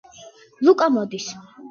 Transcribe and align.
ლუკა 0.67 0.87
მოდის 0.95 1.29